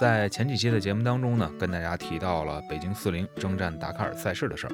[0.00, 4.72] 在前几期的节目当中呢，跟大家提到了北京四零征战达喀尔赛事的事儿，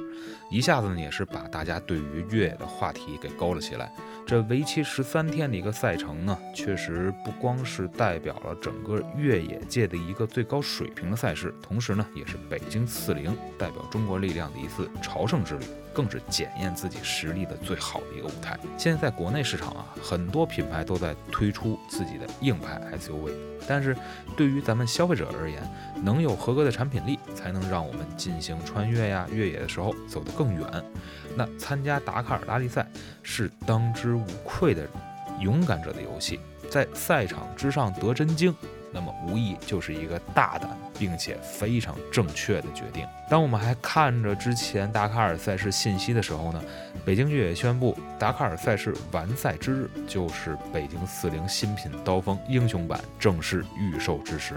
[0.49, 3.91] 一下子呢也是把大家对于越野的话题给勾了起来。
[4.25, 15.65] 这为期十三天的一个赛程呢，确实不光是代表了整个越野界的一个最高水平的赛事，同时呢，也是北京四零代表中国力量的一次朝圣之旅。
[15.93, 18.55] 更是检验自己实力的最好的一个舞台。
[18.77, 23.31] 现在在国内市场啊，很多品牌都在推出自己的硬派 SUV，
[23.67, 23.95] 但是
[24.35, 25.61] 对于咱们消费者而言，
[26.03, 30.65] 能有合格的产品力，才能让我们进行穿越呀、越野的时候走得更远。
[31.35, 32.87] 那参加达喀尔拉力赛
[33.21, 34.87] 是当之无愧的
[35.39, 36.39] 勇敢者的游戏，
[36.69, 38.55] 在赛场之上得真经。
[38.97, 43.05] 那么无疑就是一个大胆并且非常正确的决定。
[43.29, 46.59] 当我们还看着之前达喀尔赛事信息的时候呢，
[47.05, 54.55] 北京越野宣布达喀尔赛事完赛之日就是北京四零新品刀锋英雄版正式预售之时。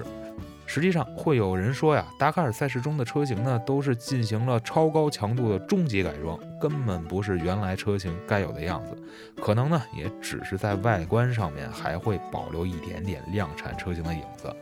[0.72, 8.96] 实际上会有人说呀，达喀尔赛事中的车型呢都是进行了超高强度的终极改装，根本不是原来车型该有的样子。
[9.42, 14.54] 可能呢也只是在外观上面还会保留一点点量产车型的影子。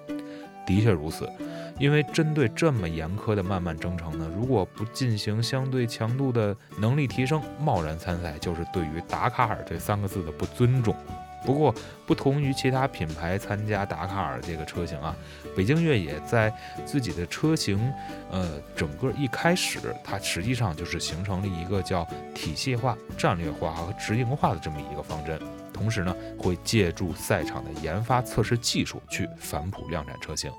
[0.67, 1.29] 的确如此，
[1.79, 10.97] 因为针对这么严苛的漫漫征程呢，如果不进行相对强度的能力提升，贸然参赛就是对于达喀尔这三个字的不尊重。
[11.45, 11.75] 不过，
[12.07, 15.17] 不同于其他品牌参加达喀尔这个车型啊，
[15.57, 16.53] 北京越野在
[16.85, 17.93] 自己的车型，
[18.31, 25.41] 呃，整个一开始，它实际上就是形成了一个叫体系化、战略化和直营化的这么一个方针。
[25.73, 30.51] 同时呢，会借助赛场的研发测试技术去反哺量产车型。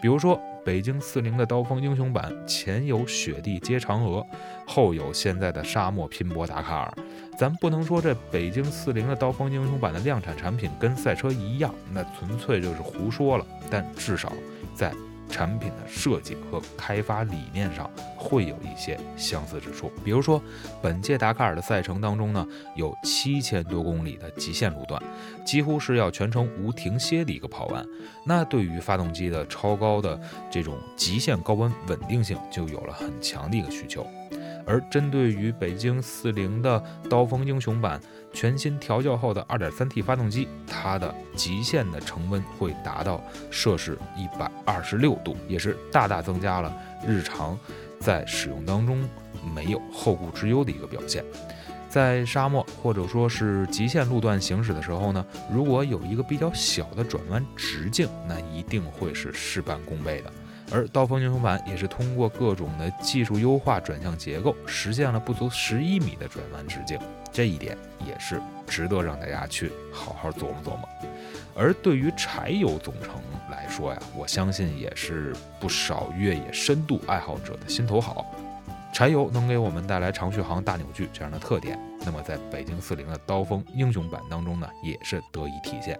[0.00, 4.26] 比如说，北京四零的刀锋英雄版前有雪地接嫦娥，
[4.66, 6.92] 后有现在的沙漠拼搏达喀尔。
[7.38, 13.46] 咱不能说这北京四零的刀锋英雄版的量产产品跟赛车一样，那纯粹就是胡说了。
[13.70, 14.32] 但至少
[14.74, 14.92] 在
[15.28, 20.40] 产品的设计和开发理念上会有一些相似之处，比如说
[20.80, 25.02] 本届达喀尔的赛程当中呢，有七千多公里的极限路段，
[25.44, 27.84] 几乎是要全程无停歇的一个跑完。
[28.24, 30.18] 那对于发动机的超高的
[30.48, 34.06] 这种极限高温稳定性，就有了很强的一个需求。
[34.66, 38.00] 而针对于北京四零的刀锋英雄版
[38.32, 43.96] 全新调教后的 2.3T 发动机，它的极限的成温会达到摄氏
[44.66, 47.58] 126度，也是大大增加了日常
[48.00, 49.08] 在使用当中
[49.54, 51.24] 没有后顾之忧的一个表现。
[51.88, 60.30] 在沙漠或者说是极限路段行驶的时候呢，如果有一个比较小的转弯直径，那一定会是事半功倍的。
[60.72, 66.98] 而刀锋英雄版也是通过各种的技术优化转向结构，实现了不足十一米的转弯直径，
[67.32, 70.88] 这一点也是值得让大家去好好琢磨琢磨。
[71.54, 73.14] 而对于柴油总成
[73.50, 78.26] 来说呀，我相信也是不少越野深度爱好者的心头好。
[78.92, 85.98] 柴油能给我们带来长续航、大扭矩这样的特点，那么在北京四零的刀锋英雄版当中呢，也是得以体现。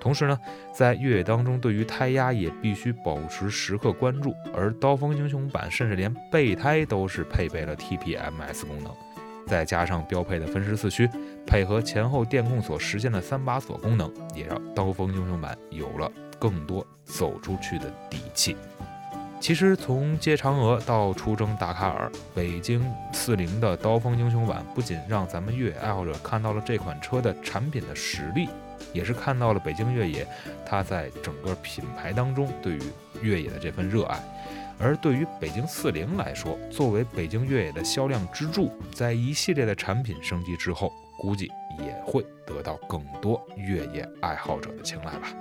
[0.00, 0.38] 同时呢，
[0.74, 4.34] 在越野当中，对于胎压也必须保持时刻关注。
[4.54, 8.90] 而刀锋英雄版甚至连备胎都是配备了 TPMS 功能，
[9.46, 11.08] 再加上标配的分时四驱，
[11.46, 18.56] 配合前后电控所实现的三把锁功能，也让刀锋英雄版有了更多走出去的底气。
[19.42, 22.80] 其实从接嫦娥到出征达喀尔，北京
[23.12, 28.48] 四零的刀锋英雄版不仅让咱们越野爱好者看到了这款车的产品的实力，
[28.92, 30.24] 也是看到了北京越野
[30.64, 32.82] 它在整个品牌当中对于
[33.20, 34.22] 越野的这份热爱。
[34.78, 45.34] 而对于北京四零来说，作为北京越野的销量支柱，在一系列的产品升级之后，估计也会得到更多越野爱好者的青睐吧。